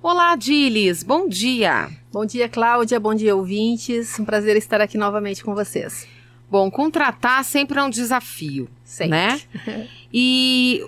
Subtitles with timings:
[0.00, 1.90] Olá, Dilis, bom dia.
[2.12, 4.16] Bom dia, Cláudia, bom dia, ouvintes.
[4.16, 6.06] Um prazer estar aqui novamente com vocês.
[6.48, 9.10] Bom, contratar sempre é um desafio, Sempre.
[9.10, 9.40] né?
[10.14, 10.86] E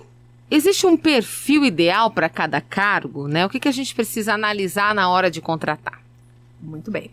[0.48, 3.44] existe um perfil ideal para cada cargo, né?
[3.44, 6.00] O que, que a gente precisa analisar na hora de contratar?
[6.62, 7.10] Muito bem.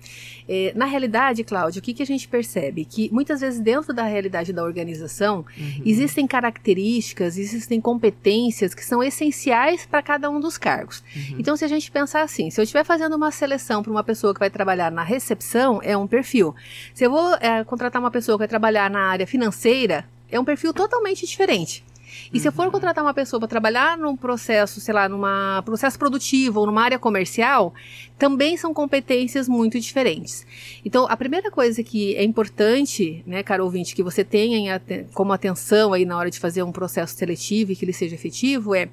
[0.48, 2.84] É, na realidade, Cláudia, o que, que a gente percebe?
[2.84, 5.46] Que muitas vezes dentro da realidade da organização
[5.86, 11.02] existem características, existem competências que são essenciais para cada um dos cargos.
[11.16, 11.38] Uhum.
[11.40, 14.34] Então, se a gente pensar assim, se eu estiver fazendo uma seleção para uma pessoa
[14.34, 16.54] que vai trabalhar na recepção, é um perfil.
[16.94, 20.46] Se eu vou é, contratar uma pessoa que vai trabalhar na área financeira, é um
[20.46, 21.86] perfil totalmente diferente.
[22.34, 25.98] E se eu for contratar uma pessoa para trabalhar num processo, sei lá, numa processo
[25.98, 27.74] produtivo ou numa área comercial,
[28.18, 30.46] também são competências muito diferentes.
[30.84, 34.82] Então, a primeira coisa que é importante, né, caro ouvinte, que você tenha
[35.14, 38.74] como atenção aí na hora de fazer um processo seletivo e que ele seja efetivo
[38.74, 38.90] é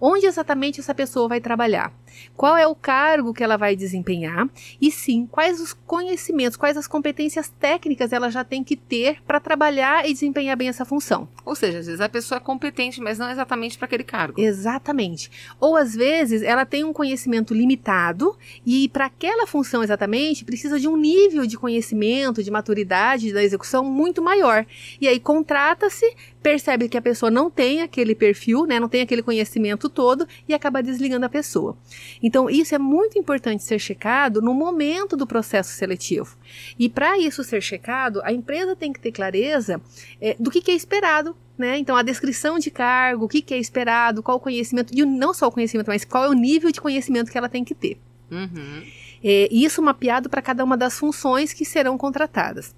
[0.00, 1.92] onde exatamente essa pessoa vai trabalhar,
[2.36, 4.48] qual é o cargo que ela vai desempenhar
[4.80, 9.40] e sim, quais os conhecimentos, quais as competências técnicas ela já tem que ter para
[9.40, 11.28] trabalhar e desempenhar bem essa função.
[11.44, 14.40] Ou seja, às vezes a pessoa é competente, mas não exatamente para aquele cargo.
[14.40, 15.30] Exatamente.
[15.60, 20.88] Ou às vezes ela tem um conhecimento limitado e para aquela função exatamente precisa de
[20.88, 24.66] um nível de conhecimento, de maturidade da execução muito maior.
[25.00, 29.22] E aí contrata-se, percebe que a pessoa não tem aquele perfil, né, não tem aquele
[29.22, 31.76] conhecimento todo e acaba desligando a pessoa.
[32.22, 36.36] Então isso é muito importante ser checado no momento do processo seletivo.
[36.78, 39.80] E para isso ser checado, a empresa tem que ter clareza
[40.20, 41.78] eh, do que, que é esperado né?
[41.78, 45.32] Então, a descrição de cargo, o que, que é esperado, qual o conhecimento, e não
[45.32, 47.96] só o conhecimento, mas qual é o nível de conhecimento que ela tem que ter.
[48.30, 48.82] Uhum.
[49.22, 52.74] É, e isso mapeado para cada uma das funções que serão contratadas.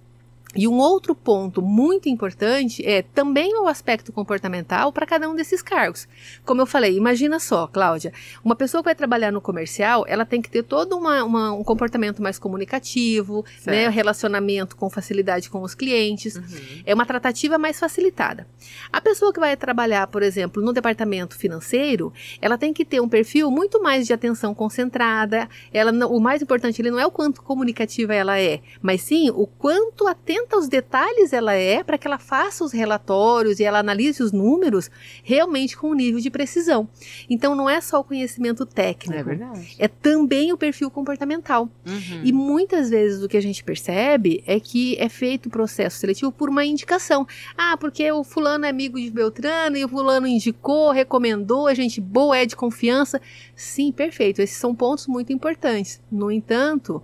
[0.56, 5.62] E um outro ponto muito importante é também o aspecto comportamental para cada um desses
[5.62, 6.08] cargos.
[6.44, 8.12] Como eu falei, imagina só, Cláudia,
[8.44, 11.64] uma pessoa que vai trabalhar no comercial, ela tem que ter todo uma- uma- um
[11.64, 16.36] comportamento mais comunicativo, né, relacionamento com facilidade com os clientes.
[16.36, 16.82] Uhum.
[16.84, 18.47] É uma tratativa mais facilitada.
[18.92, 23.08] A pessoa que vai trabalhar, por exemplo, no departamento financeiro, ela tem que ter um
[23.08, 25.48] perfil muito mais de atenção concentrada.
[25.72, 29.47] Ela o mais importante ali não é o quanto comunicativa ela é, mas sim o
[29.47, 34.22] quanto atenta aos detalhes ela é para que ela faça os relatórios e ela analise
[34.22, 34.90] os números
[35.22, 36.88] realmente com um nível de precisão.
[37.28, 39.18] Então não é só o conhecimento técnico.
[39.18, 39.76] É verdade.
[39.78, 41.68] É também o perfil comportamental.
[41.86, 42.20] Uhum.
[42.22, 46.30] E muitas vezes o que a gente percebe é que é feito o processo seletivo
[46.30, 47.26] por uma indicação.
[47.56, 52.00] Ah, porque o fulano é amigo de Beltrano e o fulano indicou, recomendou, é gente
[52.00, 53.20] boa, é de confiança.
[53.54, 54.40] Sim, perfeito.
[54.40, 56.00] Esses são pontos muito importantes.
[56.10, 57.02] No entanto,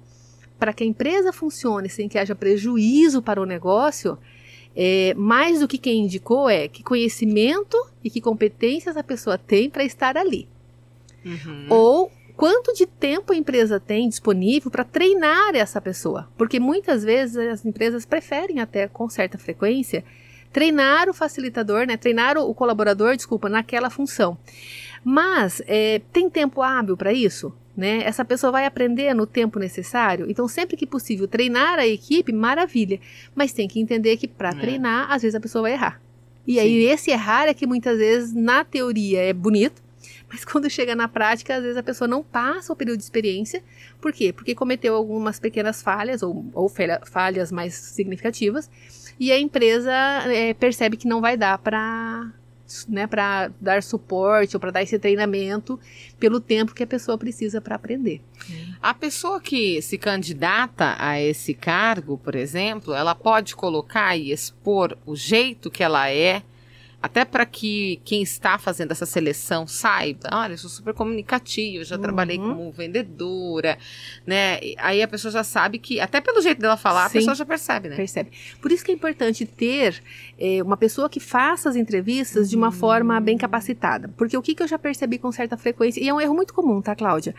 [0.63, 4.17] para que a empresa funcione sem que haja prejuízo para o negócio,
[4.77, 9.69] é, mais do que quem indicou é que conhecimento e que competências a pessoa tem
[9.69, 10.47] para estar ali.
[11.25, 11.67] Uhum.
[11.69, 16.29] Ou quanto de tempo a empresa tem disponível para treinar essa pessoa.
[16.39, 20.05] Porque muitas vezes as empresas preferem até com certa frequência
[20.53, 21.97] treinar o facilitador, né?
[21.97, 24.39] Treinar o, colaborador, desculpa, naquela função.
[25.03, 27.53] Mas é, tem tempo hábil para isso?
[27.77, 28.03] Né?
[28.05, 30.27] Essa pessoa vai aprender no tempo necessário.
[30.31, 33.01] Então, sempre que possível, treinar a equipe, maravilha.
[33.35, 34.55] Mas tem que entender que para É.
[34.55, 35.99] treinar, às vezes a pessoa vai errar.
[36.47, 36.61] E Sim.
[36.61, 39.81] aí, esse errar é que muitas vezes, na teoria, é bonito,
[40.31, 43.63] mas quando chega na prática, às vezes a pessoa não passa o período de experiência.
[44.03, 44.33] Por quê?
[44.35, 48.69] Porque cometeu algumas pequenas falhas, ou, ou falha- falhas mais significativas,
[49.19, 49.93] e a empresa
[50.27, 52.31] é, percebe que não vai dar para
[52.89, 55.79] né, para dar suporte ou para dar esse treinamento
[56.19, 58.21] pelo tempo que a pessoa precisa para aprender.
[58.81, 64.97] A pessoa que se candidata a esse cargo, por exemplo, ela pode colocar e expor
[65.07, 66.43] o jeito que ela é,
[67.03, 71.97] até para que quem está fazendo essa seleção saiba, olha, eu sou super comunicativa, já
[71.97, 72.03] Uhum.
[72.03, 73.77] trabalhei como vendedora,
[74.27, 74.61] né?
[74.79, 77.19] Aí a pessoa já sabe que, até pelo jeito dela falar, Sim.
[77.19, 77.97] a pessoa já percebe, né?
[77.97, 78.31] Percebe?
[78.61, 80.03] Por isso que é importante ter
[80.39, 82.73] é, uma pessoa que faça as entrevistas de uma Uhum.
[82.73, 84.09] forma bem capacitada.
[84.17, 86.55] Porque o que, que eu já percebi com certa frequência, e é um erro muito
[86.55, 87.35] comum, tá, Cláudia?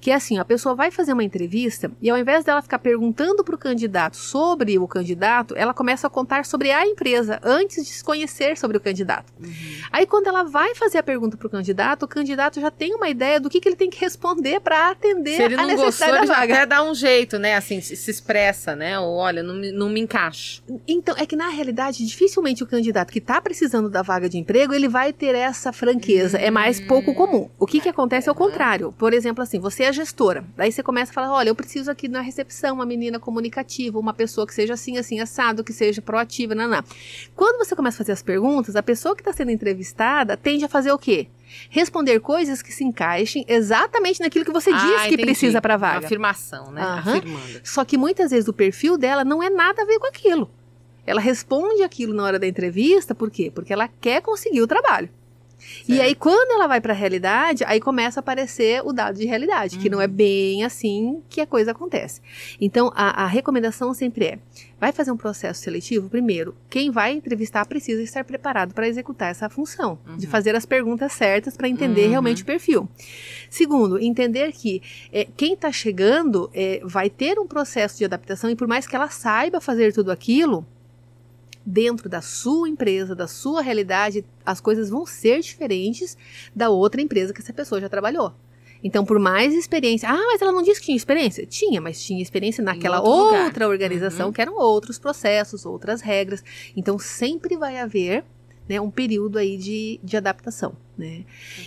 [0.00, 3.42] Que é assim, a pessoa vai fazer uma entrevista e ao invés dela ficar perguntando
[3.42, 7.90] para o candidato sobre o candidato, ela começa a contar sobre a empresa antes de
[7.92, 8.99] se conhecer sobre o candidato.
[9.40, 9.50] Uhum.
[9.92, 13.08] Aí quando ela vai fazer a pergunta para o candidato, o candidato já tem uma
[13.08, 15.86] ideia do que, que ele tem que responder para atender Se ele a não gostou,
[15.86, 16.54] necessidade ele da vaga.
[16.54, 17.54] até dá um jeito, né?
[17.56, 18.98] Assim, se, se expressa, né?
[18.98, 20.62] Ou olha, não me, não me encaixo.
[20.86, 24.72] Então, é que na realidade, dificilmente o candidato que está precisando da vaga de emprego,
[24.74, 26.38] ele vai ter essa franqueza.
[26.38, 26.86] É mais Hum.
[26.86, 27.48] pouco comum.
[27.58, 28.46] O que, que acontece é o Uhum.
[28.46, 28.92] contrário.
[28.98, 30.44] Por exemplo, assim, você é gestora.
[30.56, 34.12] Daí você começa a falar: olha, eu preciso aqui na recepção uma menina comunicativa, uma
[34.14, 36.82] pessoa que seja assim, assim, assado, que seja proativa, naná.
[37.34, 40.68] Quando você começa a fazer as perguntas, a pessoa que está sendo entrevistada tende a
[40.68, 41.28] fazer o quê?
[41.68, 45.22] Responder coisas que se encaixem exatamente naquilo que você Ah, diz que entendi.
[45.22, 46.06] precisa para Uma vaga.
[46.06, 46.80] afirmação, né?
[46.82, 47.16] Aham.
[47.18, 47.60] Afirmando.
[47.64, 50.50] Só que muitas vezes o perfil dela não é nada a ver com aquilo.
[51.06, 53.50] Ela responde aquilo na hora da entrevista, por quê?
[53.54, 55.08] Porque ela quer conseguir o trabalho.
[55.88, 56.02] E Certo.
[56.02, 59.78] aí, quando ela vai para a realidade, aí começa a aparecer o dado de realidade,
[59.78, 59.92] que Uhum.
[59.96, 62.20] não é bem assim que a coisa acontece.
[62.60, 64.38] Então, a, a recomendação sempre é:
[64.80, 66.08] vai fazer um processo seletivo?
[66.08, 70.30] Primeiro, quem vai entrevistar precisa estar preparado para executar essa função, de Uhum.
[70.30, 72.10] fazer as perguntas certas para entender Uhum.
[72.10, 72.88] realmente o perfil.
[73.48, 74.82] Segundo, entender que
[75.12, 78.94] é, quem está chegando é, vai ter um processo de adaptação e por mais que
[78.96, 80.64] ela saiba fazer tudo aquilo,
[81.64, 86.16] dentro da sua empresa, da sua realidade, as coisas vão ser diferentes
[86.54, 88.32] da outra empresa que essa pessoa já trabalhou.
[88.82, 90.08] Então, por mais experiência.
[90.08, 91.44] Ah, mas ela não disse que tinha experiência?
[91.44, 93.44] Tinha, mas tinha experiência naquela outro lugar.
[93.44, 94.32] outra organização, Uhum.
[94.32, 96.42] que eram outros processos, outras regras.
[96.74, 98.24] Então, sempre vai haver
[98.66, 100.72] né, um período aí de, de adaptação.
[100.96, 101.24] Né?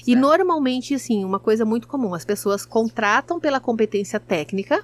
[0.07, 4.84] E normalmente, assim, uma coisa muito comum: as pessoas contratam pela competência técnica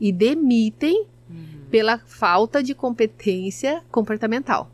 [0.00, 1.63] e demitem Uhum.
[1.74, 4.70] Pela falta de competência comportamental.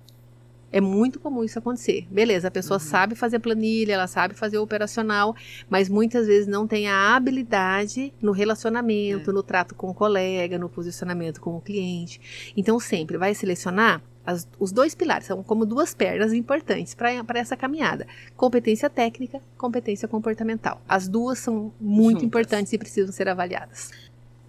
[0.70, 2.06] É muito comum isso acontecer.
[2.10, 2.84] Beleza, a pessoa Uhum.
[2.86, 5.34] sabe fazer planilha, ela sabe fazer o operacional,
[5.70, 9.32] mas muitas vezes não tem a habilidade no relacionamento, É.
[9.32, 12.20] no trato com o colega, no posicionamento com o cliente.
[12.54, 17.56] Então, sempre vai selecionar as- os dois pilares, são como duas pernas importantes para essa
[17.56, 18.06] caminhada:
[18.36, 20.82] competência técnica, competência comportamental.
[20.86, 22.24] As duas são muito Juntas.
[22.26, 23.90] importantes e precisam ser avaliadas.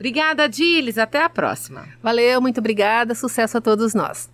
[0.02, 0.98] Obrigada, Diles.
[0.98, 1.86] Até a próxima.
[2.02, 4.28] Valeu, muito obrigada, sucesso a todos nós.